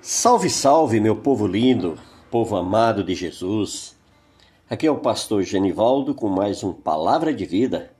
[0.00, 1.98] Salve, salve, meu povo lindo,
[2.30, 3.96] povo amado de Jesus.
[4.70, 7.90] Aqui é o pastor Genivaldo com mais um Palavra de Vida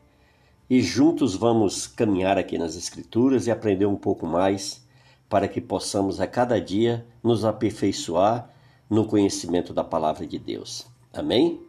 [0.71, 4.87] e juntos vamos caminhar aqui nas Escrituras e aprender um pouco mais
[5.29, 8.51] para que possamos a cada dia nos aperfeiçoar
[8.89, 10.87] no conhecimento da Palavra de Deus.
[11.13, 11.61] Amém?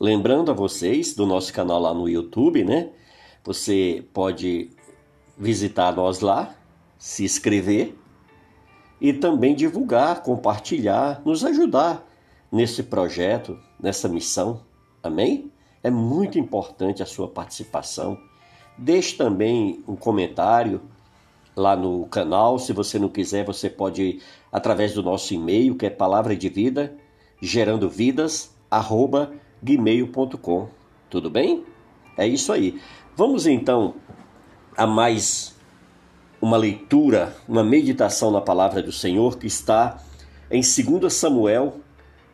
[0.00, 2.90] Lembrando a vocês do nosso canal lá no YouTube, né?
[3.44, 4.70] Você pode
[5.36, 6.54] visitar nós lá,
[6.96, 7.94] se inscrever
[9.00, 12.06] e também divulgar, compartilhar, nos ajudar
[12.50, 14.62] nesse projeto, nessa missão.
[15.02, 15.52] Amém?
[15.82, 18.18] É muito importante a sua participação.
[18.76, 20.80] Deixe também um comentário
[21.54, 22.58] lá no canal.
[22.58, 26.48] Se você não quiser, você pode ir através do nosso e-mail, que é palavra de
[26.48, 26.96] vida,
[27.40, 30.68] gerando vidas, arroba gmail.com.
[31.10, 31.64] Tudo bem?
[32.16, 32.80] É isso aí.
[33.16, 33.94] Vamos então
[34.76, 35.57] a mais
[36.40, 39.98] uma leitura, uma meditação na palavra do Senhor que está
[40.50, 41.80] em 2 Samuel,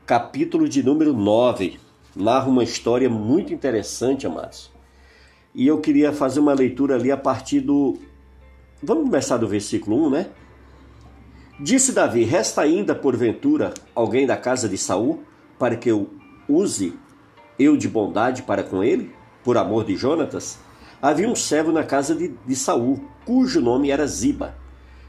[0.06, 1.78] capítulo de número 9.
[2.14, 4.70] Narra uma história muito interessante, amados.
[5.55, 7.98] E eu queria fazer uma leitura ali a partir do.
[8.83, 10.27] Vamos começar do versículo 1, né?
[11.58, 15.22] Disse Davi: Resta ainda, porventura, alguém da casa de Saul,
[15.58, 16.11] para que eu
[16.48, 16.92] use
[17.58, 20.58] eu de bondade para com ele, por amor de Jonatas?
[21.05, 24.56] Havia um servo na casa de, de Saul, cujo nome era Ziba.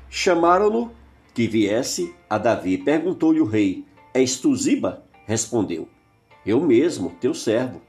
[0.09, 0.91] Chamaram-no
[1.33, 2.77] que viesse a Davi.
[2.77, 5.05] Perguntou-lhe o rei: És tu Ziba?
[5.25, 5.87] Respondeu:
[6.45, 7.81] Eu mesmo, teu servo.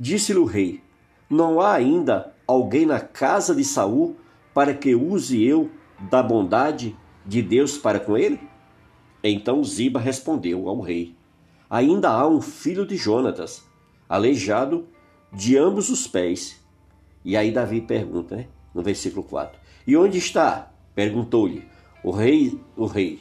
[0.00, 0.82] Disse-lhe o rei:
[1.28, 4.16] Não há ainda alguém na casa de Saul
[4.54, 5.70] para que use eu
[6.10, 8.40] da bondade de Deus para com ele?
[9.22, 11.14] Então Ziba respondeu ao rei:
[11.68, 13.62] Ainda há um filho de Jonatas,
[14.08, 14.88] aleijado
[15.30, 16.63] de ambos os pés.
[17.24, 18.46] E aí Davi pergunta, né?
[18.74, 19.58] no versículo 4.
[19.86, 20.70] E onde está?
[20.94, 21.64] Perguntou-lhe.
[22.02, 23.20] O rei, o rei.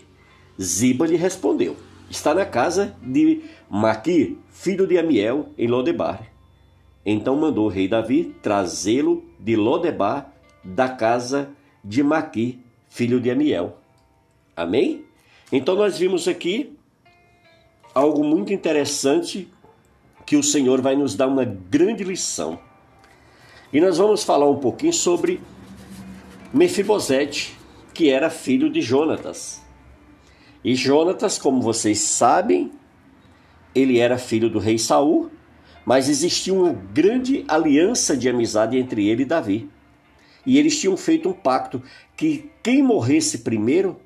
[0.62, 1.76] Ziba lhe respondeu:
[2.10, 6.28] Está na casa de Maqui, filho de Amiel, em Lodebar.
[7.06, 10.34] Então mandou o rei Davi trazê-lo de Lodebar,
[10.64, 11.50] da casa
[11.84, 12.60] de Maqui,
[12.90, 13.78] filho de Amiel.
[14.56, 15.06] Amém?
[15.52, 16.78] Então nós vimos aqui
[17.94, 19.48] algo muito interessante
[20.26, 22.60] que o Senhor vai nos dar uma grande lição.
[23.74, 25.42] E nós vamos falar um pouquinho sobre
[26.54, 27.58] Mefibosete,
[27.92, 29.64] que era filho de Jonatas.
[30.64, 32.72] E Jonatas, como vocês sabem,
[33.74, 35.32] ele era filho do rei Saul,
[35.84, 39.68] mas existia uma grande aliança de amizade entre ele e Davi.
[40.46, 41.82] E eles tinham feito um pacto
[42.16, 44.00] que quem morresse primeiro,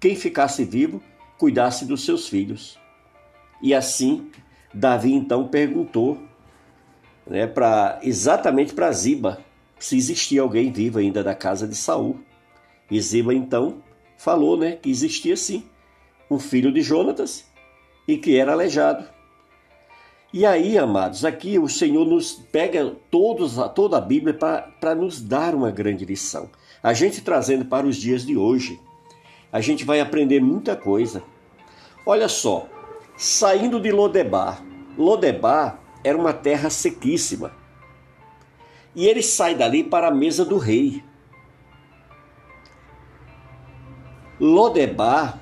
[0.00, 1.02] quem ficasse vivo,
[1.36, 2.78] cuidasse dos seus filhos.
[3.60, 4.30] E assim,
[4.72, 6.18] Davi então perguntou
[7.26, 9.38] né, para exatamente para Ziba,
[9.78, 12.20] se existia alguém vivo ainda da casa de Saul.
[12.90, 13.82] E Ziba então
[14.16, 15.64] falou, né, que existia sim
[16.30, 17.44] um filho de Jonatas
[18.06, 19.06] e que era aleijado.
[20.32, 25.54] E aí, amados, aqui o Senhor nos pega todos, toda a Bíblia para nos dar
[25.54, 26.50] uma grande lição.
[26.82, 28.80] A gente trazendo para os dias de hoje,
[29.52, 31.22] a gente vai aprender muita coisa.
[32.04, 32.68] Olha só,
[33.16, 34.60] saindo de Lodebar.
[34.98, 37.52] Lodebar era uma terra sequíssima.
[38.94, 41.02] E ele sai dali para a mesa do rei.
[44.38, 45.40] Lodebar,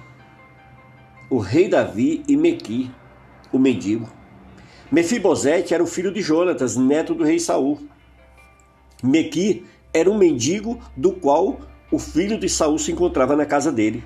[1.29, 2.91] o rei Davi e Mequi,
[3.53, 4.09] o mendigo.
[4.91, 7.81] Mefibosete era o filho de Jonatas, neto do rei Saul.
[9.03, 14.05] Mequi era um mendigo do qual o filho de Saul se encontrava na casa dele.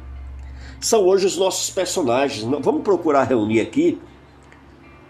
[0.81, 2.43] São hoje os nossos personagens.
[2.61, 4.01] Vamos procurar reunir aqui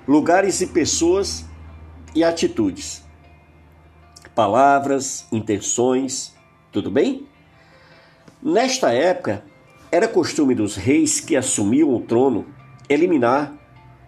[0.06, 1.44] lugares e pessoas
[2.14, 3.02] e atitudes,
[4.36, 6.32] palavras, intenções,
[6.70, 7.26] tudo bem?
[8.40, 9.42] Nesta época,
[9.90, 12.46] era costume dos reis que assumiam o trono
[12.88, 13.52] eliminar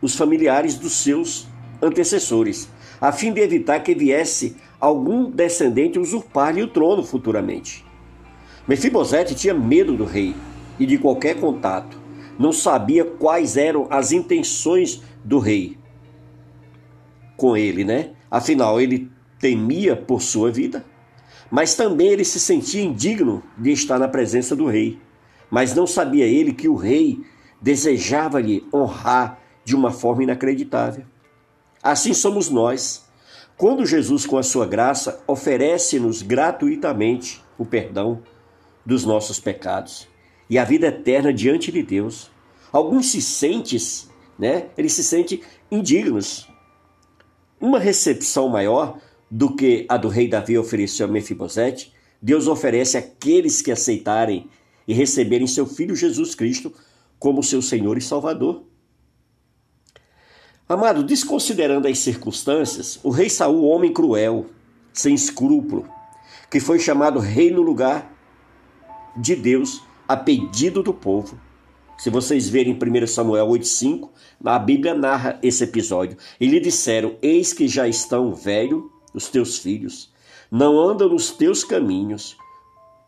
[0.00, 1.48] os familiares dos seus
[1.82, 2.68] antecessores,
[3.00, 7.84] a fim de evitar que viesse algum descendente usurpar-lhe o trono futuramente.
[8.68, 10.36] Mefibosete tinha medo do rei
[10.78, 11.98] e de qualquer contato.
[12.38, 15.76] Não sabia quais eram as intenções do rei
[17.38, 18.10] com ele, né?
[18.30, 20.84] Afinal, ele temia por sua vida,
[21.50, 24.98] mas também ele se sentia indigno de estar na presença do rei.
[25.50, 27.20] Mas não sabia ele que o rei
[27.62, 31.04] desejava-lhe honrar de uma forma inacreditável.
[31.82, 33.06] Assim somos nós.
[33.56, 38.22] Quando Jesus, com a sua graça, oferece-nos gratuitamente o perdão
[38.84, 40.08] dos nossos pecados
[40.50, 42.30] e a vida eterna diante de Deus,
[42.72, 43.78] alguns se sentem,
[44.38, 44.66] né?
[44.76, 46.47] Eles se sentem indignos,
[47.60, 48.98] uma recepção maior
[49.30, 54.48] do que a do rei Davi ofereceu a Mefibosete, Deus oferece àqueles que aceitarem
[54.86, 56.72] e receberem seu filho Jesus Cristo
[57.18, 58.64] como seu Senhor e Salvador.
[60.68, 64.46] Amado, desconsiderando as circunstâncias, o rei Saul, homem cruel,
[64.92, 65.88] sem escrúpulo,
[66.50, 68.14] que foi chamado rei no lugar
[69.16, 71.38] de Deus, a pedido do povo.
[71.98, 74.10] Se vocês verem 1 Samuel 8,5,
[74.44, 76.16] a Bíblia narra esse episódio.
[76.40, 80.12] E lhe disseram: Eis que já estão velhos os teus filhos,
[80.48, 82.36] não andam nos teus caminhos.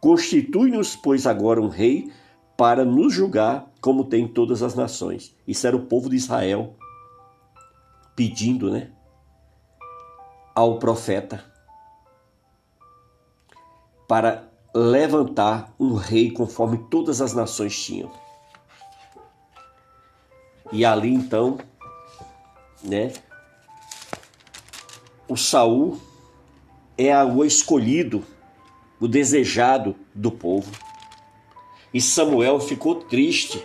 [0.01, 2.11] Constitui-nos, pois, agora um rei
[2.57, 5.37] para nos julgar como tem todas as nações.
[5.47, 6.75] Isso era o povo de Israel
[8.17, 8.91] pedindo, né?
[10.55, 11.45] Ao profeta
[14.09, 18.11] para levantar um rei conforme todas as nações tinham.
[20.73, 21.59] E ali então,
[22.83, 23.13] né,
[25.29, 26.01] o Saul
[26.97, 28.25] é o escolhido,
[29.01, 30.71] o desejado do povo.
[31.93, 33.65] E Samuel ficou triste,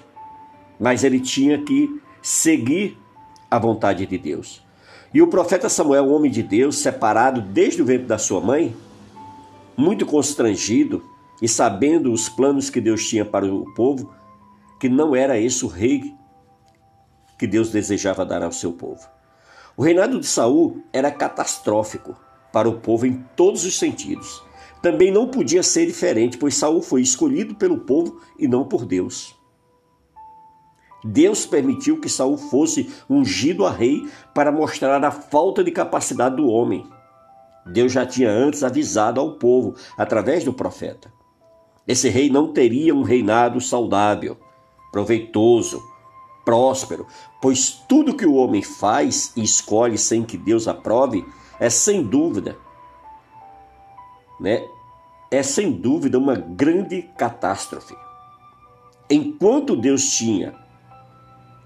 [0.79, 2.97] mas ele tinha que seguir
[3.49, 4.63] a vontade de Deus.
[5.13, 8.75] E o profeta Samuel, homem de Deus, separado desde o ventre da sua mãe,
[9.77, 11.03] muito constrangido
[11.41, 14.13] e sabendo os planos que Deus tinha para o povo,
[14.79, 16.13] que não era esse o rei
[17.37, 19.07] que Deus desejava dar ao seu povo.
[19.77, 22.15] O reinado de Saul era catastrófico
[22.51, 24.41] para o povo em todos os sentidos.
[24.81, 29.35] Também não podia ser diferente, pois Saul foi escolhido pelo povo e não por Deus.
[31.03, 36.47] Deus permitiu que Saul fosse ungido a rei para mostrar a falta de capacidade do
[36.47, 36.87] homem.
[37.65, 41.11] Deus já tinha antes avisado ao povo através do profeta.
[41.87, 44.37] Esse rei não teria um reinado saudável,
[44.91, 45.81] proveitoso,
[46.45, 47.07] próspero,
[47.41, 51.25] pois tudo que o homem faz e escolhe sem que Deus aprove
[51.59, 52.57] é sem dúvida,
[54.39, 54.63] né?
[55.31, 57.95] É sem dúvida uma grande catástrofe.
[59.09, 60.55] Enquanto Deus tinha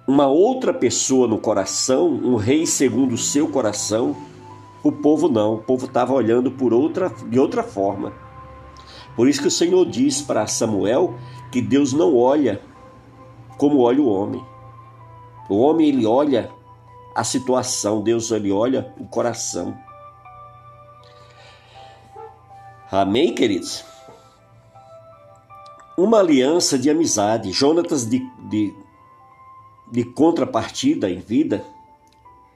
[0.08, 4.16] uma outra pessoa no coração, um rei segundo o seu coração,
[4.82, 8.14] o povo não, o povo estava olhando por outra, de outra forma.
[9.16, 11.16] Por isso que o Senhor diz para Samuel
[11.52, 12.62] que Deus não olha
[13.58, 14.42] como olha o homem.
[15.50, 16.52] O homem ele olha
[17.16, 19.76] a situação, Deus ele olha o coração.
[22.92, 23.84] Amém, queridos?
[25.98, 28.20] Uma aliança de amizade, Jonatas de,
[28.50, 28.74] de,
[29.92, 31.64] de contrapartida em vida,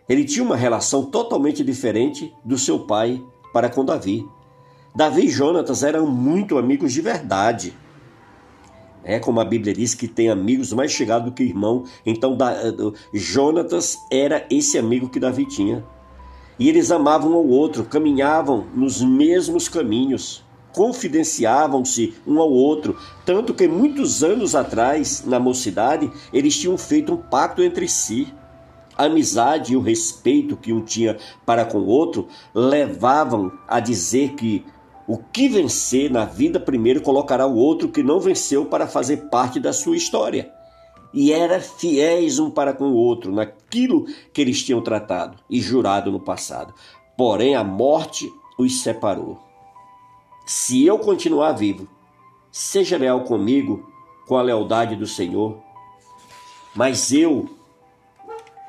[0.07, 4.27] ele tinha uma relação totalmente diferente do seu pai para com Davi.
[4.95, 7.75] Davi e Jonatas eram muito amigos de verdade.
[9.03, 11.83] É como a Bíblia diz que tem amigos mais chegados do que irmão.
[12.05, 15.83] Então eh, Jonatas era esse amigo que Davi tinha.
[16.57, 22.95] E eles amavam um ao outro, caminhavam nos mesmos caminhos, confidenciavam-se um ao outro,
[23.25, 28.31] tanto que muitos anos atrás, na mocidade, eles tinham feito um pacto entre si.
[28.95, 34.33] A amizade e o respeito que um tinha para com o outro levavam a dizer
[34.33, 34.63] que
[35.07, 39.59] o que vencer na vida primeiro colocará o outro que não venceu para fazer parte
[39.59, 40.51] da sua história.
[41.13, 46.11] E era fiéis um para com o outro naquilo que eles tinham tratado e jurado
[46.11, 46.73] no passado.
[47.17, 49.39] Porém, a morte os separou.
[50.45, 51.87] Se eu continuar vivo,
[52.51, 53.89] seja leal comigo
[54.27, 55.57] com a lealdade do Senhor.
[56.75, 57.47] Mas eu,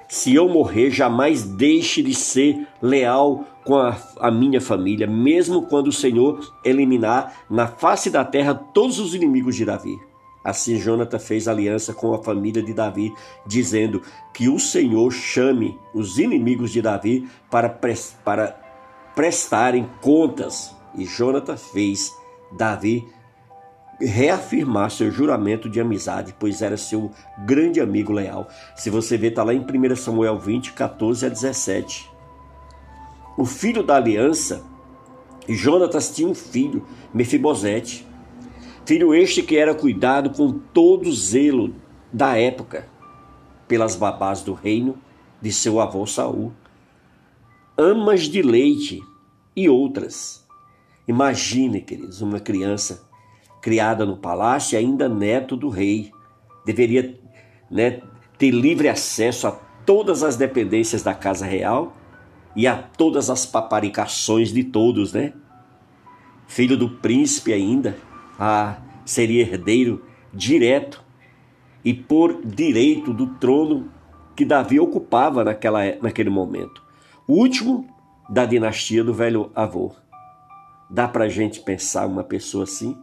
[0.08, 5.88] se eu morrer, jamais deixe de ser leal com a, a, minha família, mesmo quando
[5.88, 9.98] o Senhor eliminar na face da terra todos os inimigos de Davi.
[10.44, 13.14] Assim Jonathan fez aliança com a família de Davi,
[13.46, 14.02] dizendo
[14.34, 17.68] que o Senhor chame os inimigos de Davi para,
[18.22, 18.60] para
[19.14, 20.76] prestarem contas.
[20.94, 22.12] E Jonathan fez
[22.52, 23.08] Davi
[23.98, 27.10] reafirmar seu juramento de amizade, pois era seu
[27.46, 28.46] grande amigo leal.
[28.76, 32.13] Se você ver, está lá em 1 Samuel 20, 14 a 17
[33.36, 34.64] o filho da aliança,
[35.48, 38.06] Jonatas tinha um filho, Mefibosete.
[38.86, 41.74] Filho este que era cuidado com todo zelo
[42.12, 42.88] da época
[43.66, 44.96] pelas babás do reino
[45.40, 46.52] de seu avô Saul.
[47.76, 49.00] Amas de leite
[49.56, 50.44] e outras.
[51.08, 53.06] Imagine, queridos, uma criança
[53.60, 56.10] criada no palácio e ainda neto do rei.
[56.64, 57.18] Deveria
[57.70, 58.00] né,
[58.38, 59.52] ter livre acesso a
[59.84, 61.94] todas as dependências da casa real
[62.56, 65.32] e a todas as paparicações de todos, né?
[66.46, 67.96] Filho do príncipe ainda,
[68.38, 71.02] ah, seria herdeiro direto
[71.84, 73.90] e por direito do trono
[74.34, 76.82] que Davi ocupava naquela, naquele momento.
[77.26, 77.88] O último
[78.28, 79.92] da dinastia do velho avô.
[80.90, 82.96] Dá para gente pensar uma pessoa assim?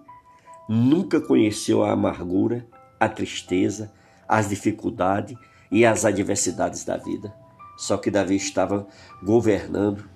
[0.67, 2.65] Nunca conheceu a amargura,
[2.99, 3.91] a tristeza,
[4.27, 5.37] as dificuldades
[5.71, 7.33] e as adversidades da vida.
[7.81, 8.85] Só que Davi estava
[9.23, 10.07] governando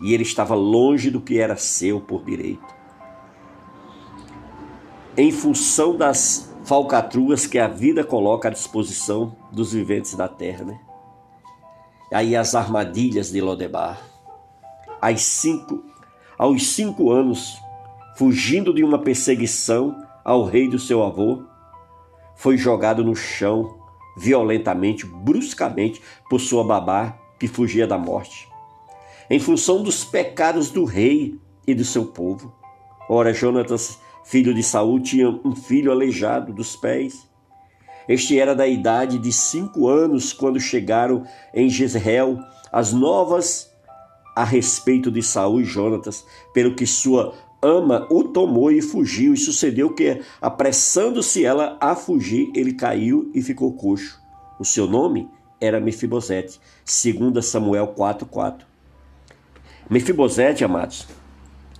[0.00, 2.66] e ele estava longe do que era seu por direito.
[5.16, 10.80] Em função das falcatruas que a vida coloca à disposição dos viventes da terra, né?
[12.12, 14.02] Aí as armadilhas de Lodebar.
[15.16, 15.84] Cinco,
[16.36, 17.56] aos cinco anos,
[18.16, 21.44] fugindo de uma perseguição ao rei do seu avô,
[22.34, 23.81] foi jogado no chão
[24.16, 28.48] violentamente, bruscamente, por sua babá que fugia da morte.
[29.28, 32.54] Em função dos pecados do rei e do seu povo.
[33.08, 37.28] Ora, Jonatas, filho de Saul, tinha um filho aleijado dos pés.
[38.08, 42.38] Este era da idade de cinco anos quando chegaram em Jezreel
[42.70, 43.70] as novas
[44.34, 49.36] a respeito de Saul e Jonatas, pelo que sua ama o tomou e fugiu, e
[49.36, 54.20] sucedeu que, apressando-se ela a fugir, ele caiu e ficou coxo.
[54.58, 55.28] O seu nome
[55.60, 58.66] era Mefibosete, segundo Samuel 4:4.
[59.88, 61.06] Mefibosete, amados,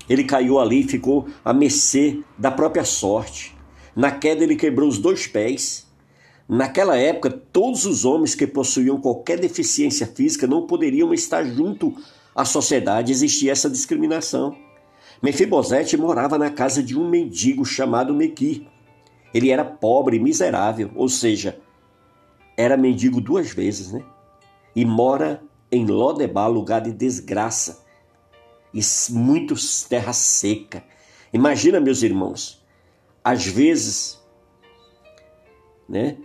[0.09, 3.57] ele caiu ali e ficou à mercê da própria sorte.
[3.95, 5.87] Na queda ele quebrou os dois pés.
[6.49, 11.95] Naquela época, todos os homens que possuíam qualquer deficiência física não poderiam estar junto
[12.35, 14.57] à sociedade, existia essa discriminação.
[15.23, 18.67] Mefibosete morava na casa de um mendigo chamado Mequi.
[19.33, 21.61] Ele era pobre e miserável, ou seja,
[22.57, 24.05] era mendigo duas vezes, né?
[24.75, 27.85] E mora em Lodebar, lugar de desgraça
[28.75, 29.55] e muito
[29.89, 30.83] terra seca.
[31.33, 32.63] Imagina, meus irmãos,
[33.23, 34.21] às vezes,
[35.89, 36.19] né?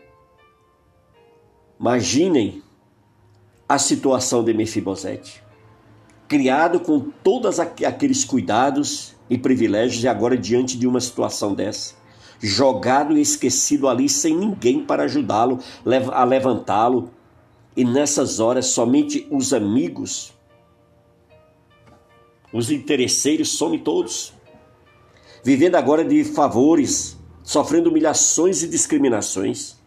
[1.79, 2.63] Imaginem
[3.69, 5.46] a situação de Mefibosete
[6.27, 11.95] criado com todos aqueles cuidados e privilégios, e agora diante de uma situação dessa,
[12.39, 15.59] jogado e esquecido ali sem ninguém para ajudá-lo
[16.11, 17.11] a levantá-lo,
[17.75, 20.33] e nessas horas somente os amigos,
[22.51, 24.33] os interesseiros somem todos,
[25.43, 29.77] vivendo agora de favores, sofrendo humilhações e discriminações,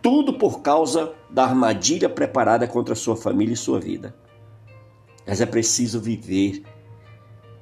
[0.00, 4.14] tudo por causa da armadilha preparada contra sua família e sua vida.
[5.26, 6.62] Mas é preciso viver.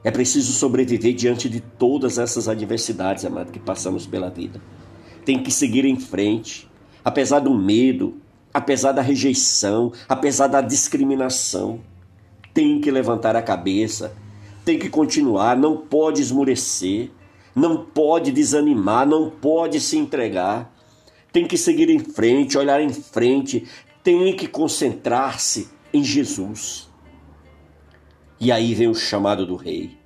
[0.02, 4.60] É preciso sobreviver diante de todas essas adversidades, amado, que passamos pela vida.
[5.24, 6.68] Tem que seguir em frente,
[7.04, 8.16] apesar do medo,
[8.52, 11.80] apesar da rejeição, apesar da discriminação.
[12.54, 14.14] Tem que levantar a cabeça,
[14.64, 17.10] tem que continuar, não pode esmurecer,
[17.54, 20.74] não pode desanimar, não pode se entregar.
[21.32, 23.66] Tem que seguir em frente, olhar em frente,
[24.02, 26.89] tem que concentrar-se em Jesus.
[28.40, 29.99] E aí vem o chamado do rei.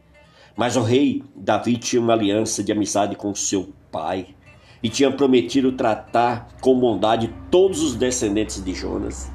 [0.57, 4.35] Mas o rei Davi tinha uma aliança de amizade com seu pai
[4.83, 9.31] e tinha prometido tratar com bondade todos os descendentes de Jonas.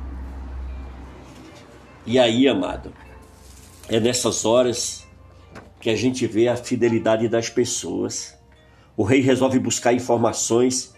[2.05, 2.93] E aí, amado,
[3.87, 5.07] é nessas horas
[5.79, 8.37] que a gente vê a fidelidade das pessoas.
[8.97, 10.93] O rei resolve buscar informações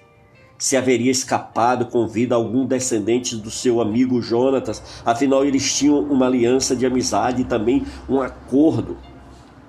[0.62, 6.28] se haveria escapado com vida algum descendente do seu amigo Jonatas, afinal eles tinham uma
[6.28, 8.96] aliança de amizade e também um acordo.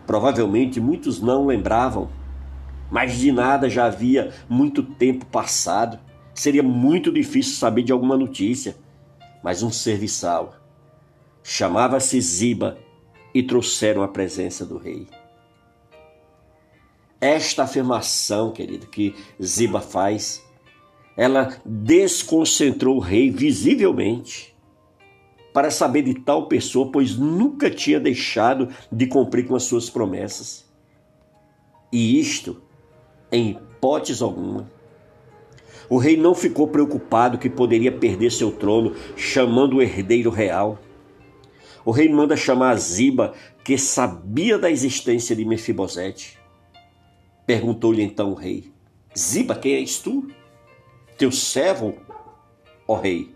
[0.06, 2.10] Provavelmente muitos não lembravam,
[2.90, 5.98] mas de nada já havia muito tempo passado.
[6.34, 8.76] Seria muito difícil saber de alguma notícia.
[9.42, 10.56] Mas um serviçal
[11.42, 12.76] chamava-se Ziba
[13.32, 15.08] e trouxeram a presença do rei.
[17.18, 20.51] Esta afirmação, querido, que Ziba faz
[21.16, 24.52] ela desconcentrou o rei visivelmente
[25.52, 30.64] para saber de tal pessoa, pois nunca tinha deixado de cumprir com as suas promessas.
[31.92, 32.62] E isto,
[33.30, 34.70] em hipótese alguma.
[35.90, 40.78] O rei não ficou preocupado que poderia perder seu trono, chamando o herdeiro real.
[41.84, 46.38] O rei manda chamar Ziba, que sabia da existência de Mefibosete.
[47.44, 48.72] Perguntou-lhe então o rei:
[49.18, 50.28] Ziba, quem és tu?
[51.16, 51.96] Teu servo,
[52.86, 53.34] ó rei.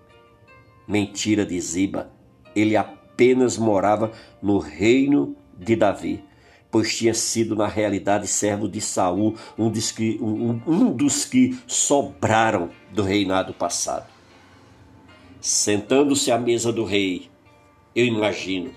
[0.86, 2.12] Mentira de Ziba,
[2.54, 6.22] ele apenas morava no reino de Davi,
[6.70, 11.58] pois tinha sido na realidade servo de Saul, um dos que, um, um dos que
[11.66, 14.06] sobraram do reinado passado.
[15.40, 17.28] Sentando-se à mesa do rei,
[17.94, 18.70] eu imagino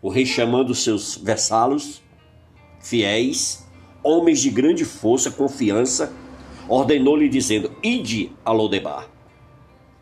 [0.00, 2.02] o rei chamando seus vassalos,
[2.80, 3.64] fiéis,
[4.02, 6.12] homens de grande força, confiança,
[6.68, 9.08] ordenou-lhe dizendo: Ide a Lodebar,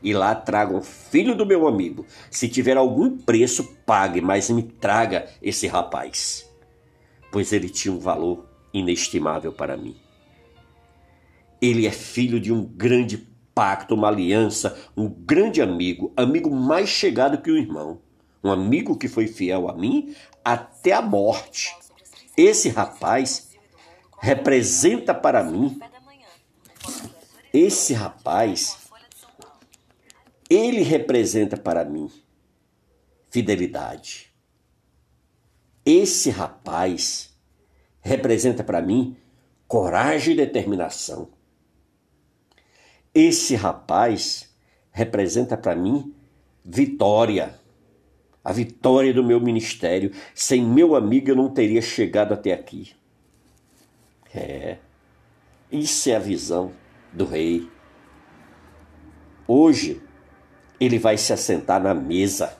[0.02, 2.07] e lá tragam filho do meu amigo.
[2.31, 6.49] Se tiver algum preço, pague, mas me traga esse rapaz,
[7.31, 9.97] pois ele tinha um valor inestimável para mim.
[11.61, 17.43] Ele é filho de um grande pacto, uma aliança, um grande amigo, amigo mais chegado
[17.43, 18.00] que o irmão,
[18.43, 21.76] um amigo que foi fiel a mim até a morte.
[22.37, 23.50] Esse rapaz
[24.19, 25.79] representa para mim,
[27.53, 28.79] esse rapaz,
[30.49, 32.11] ele representa para mim
[33.31, 34.33] fidelidade.
[35.85, 37.35] Esse rapaz
[38.01, 39.17] representa para mim
[39.67, 41.29] coragem e determinação.
[43.15, 44.55] Esse rapaz
[44.91, 46.15] representa para mim
[46.65, 47.59] vitória.
[48.43, 50.13] A vitória do meu ministério.
[50.35, 52.93] Sem meu amigo eu não teria chegado até aqui.
[54.35, 54.79] É.
[55.71, 56.73] Isso é a visão
[57.12, 57.71] do rei.
[59.47, 60.03] Hoje
[60.79, 62.57] ele vai se assentar na mesa.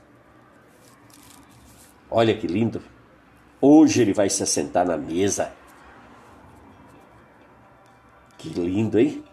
[2.11, 2.83] Olha que lindo.
[3.61, 5.53] Hoje ele vai se assentar na mesa.
[8.39, 9.25] Que lindo, hein?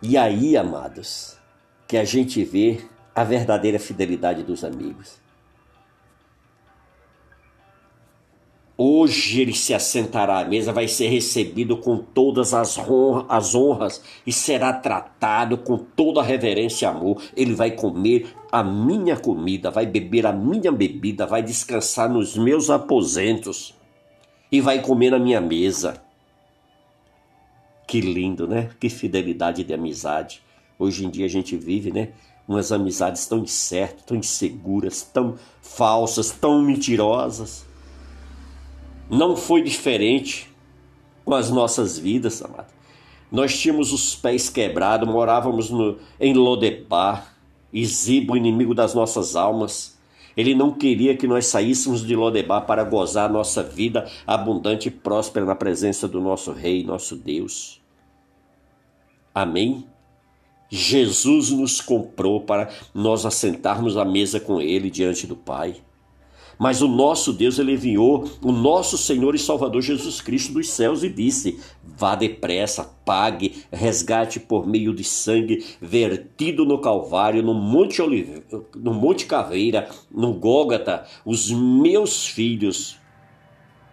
[0.00, 1.38] E aí, amados,
[1.86, 5.20] que a gente vê a verdadeira fidelidade dos amigos.
[8.76, 14.02] Hoje ele se assentará à mesa, vai ser recebido com todas as, honra, as honras
[14.26, 17.22] e será tratado com toda a reverência e amor.
[17.36, 22.68] Ele vai comer a minha comida, vai beber a minha bebida, vai descansar nos meus
[22.68, 23.74] aposentos
[24.50, 26.02] e vai comer na minha mesa.
[27.86, 28.70] Que lindo, né?
[28.80, 30.42] Que fidelidade de amizade.
[30.76, 32.08] Hoje em dia a gente vive, né?
[32.46, 37.63] Umas amizades tão incertas, tão inseguras, tão falsas, tão mentirosas.
[39.10, 40.50] Não foi diferente
[41.24, 42.72] com as nossas vidas, amado.
[43.30, 47.34] Nós tínhamos os pés quebrados, morávamos no, em Lodebar,
[47.72, 49.98] Isibo, inimigo das nossas almas.
[50.36, 55.44] Ele não queria que nós saíssemos de Lodebar para gozar nossa vida abundante e próspera
[55.44, 57.80] na presença do nosso Rei, nosso Deus.
[59.34, 59.84] Amém?
[60.70, 65.76] Jesus nos comprou para nós assentarmos à mesa com Ele diante do Pai.
[66.58, 71.02] Mas o nosso Deus, ele enviou o nosso Senhor e Salvador Jesus Cristo dos céus
[71.02, 78.00] e disse: Vá depressa, pague, resgate por meio de sangue vertido no Calvário, no Monte,
[78.00, 78.42] Olive...
[78.76, 82.98] no Monte Caveira, no Gólgata, os meus filhos,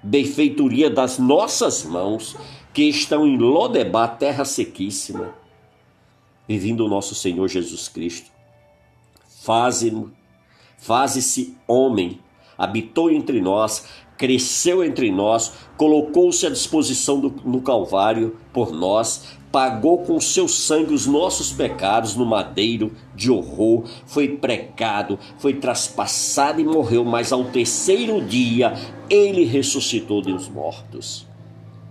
[0.04, 2.36] benfeitoria das nossas mãos,
[2.74, 5.34] que estão em Lodebar, terra sequíssima,
[6.48, 8.32] e vindo o nosso Senhor Jesus Cristo.
[9.44, 10.08] Faze-se
[10.78, 12.20] faze homem
[12.62, 19.98] habitou entre nós, cresceu entre nós, colocou-se à disposição do, no Calvário por nós, pagou
[19.98, 26.64] com seu sangue os nossos pecados no madeiro de horror, foi pregado, foi traspassado e
[26.64, 28.76] morreu, mas ao terceiro dia
[29.10, 31.26] ele ressuscitou dos mortos.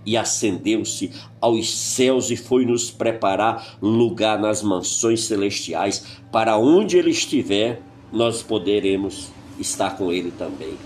[0.05, 7.11] E ascendeu-se aos céus e foi nos preparar lugar nas mansões celestiais, para onde ele
[7.11, 7.81] estiver,
[8.11, 9.29] nós poderemos
[9.61, 10.77] estar com Ele também.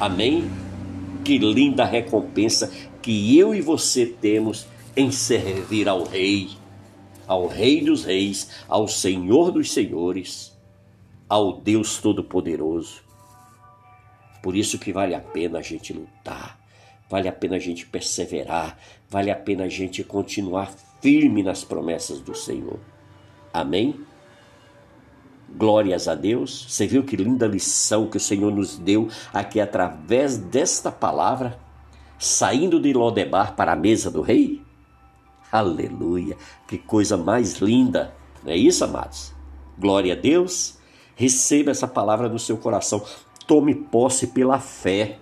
[0.00, 0.50] Amém?
[1.24, 6.50] Que linda recompensa que eu e você temos em servir ao Rei,
[7.26, 10.52] ao Rei dos Reis, ao Senhor dos Senhores,
[11.28, 13.02] ao Deus Todo-Poderoso.
[14.42, 16.58] Por isso que vale a pena a gente lutar,
[17.08, 18.76] vale a pena a gente perseverar,
[19.08, 22.78] vale a pena a gente continuar firme nas promessas do Senhor.
[23.52, 23.94] Amém?
[25.62, 26.66] Glórias a Deus.
[26.68, 31.56] Você viu que linda lição que o Senhor nos deu aqui através desta palavra,
[32.18, 34.60] saindo de Lodebar para a mesa do rei?
[35.52, 36.36] Aleluia!
[36.66, 38.12] Que coisa mais linda!
[38.42, 39.32] Não é isso, amados?
[39.78, 40.78] Glória a Deus.
[41.14, 43.00] Receba essa palavra no seu coração.
[43.46, 45.20] Tome posse pela fé.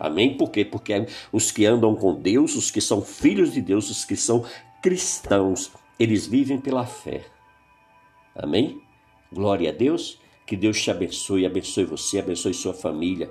[0.00, 0.34] Amém?
[0.34, 0.64] Por quê?
[0.64, 4.46] Porque os que andam com Deus, os que são filhos de Deus, os que são
[4.82, 7.26] cristãos, eles vivem pela fé.
[8.34, 8.87] Amém?
[9.32, 10.18] Glória a Deus.
[10.46, 13.30] Que Deus te abençoe, abençoe você, abençoe sua família.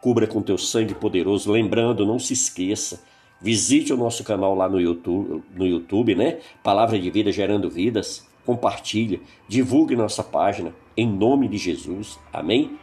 [0.00, 1.50] Cubra com teu sangue poderoso.
[1.50, 3.02] Lembrando, não se esqueça,
[3.40, 6.38] visite o nosso canal lá no YouTube, no YouTube, né?
[6.62, 8.26] Palavra de Vida Gerando Vidas.
[8.46, 12.18] Compartilhe, divulgue nossa página em nome de Jesus.
[12.32, 12.76] Amém?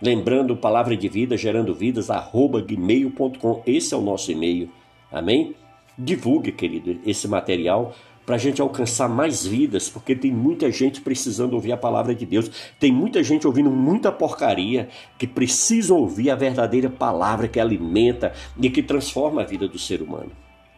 [0.00, 3.62] Lembrando, Palavra de Vida Gerando Vidas, arroba gmail.com.
[3.66, 4.68] Esse é o nosso e-mail.
[5.10, 5.54] Amém?
[5.96, 7.94] Divulgue, querido, esse material
[8.32, 12.24] para a gente alcançar mais vidas, porque tem muita gente precisando ouvir a palavra de
[12.24, 18.32] Deus, tem muita gente ouvindo muita porcaria que precisa ouvir a verdadeira palavra que alimenta
[18.58, 20.32] e que transforma a vida do ser humano.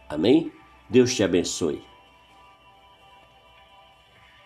[0.09, 0.51] Amém?
[0.89, 1.94] Deus te abençoe.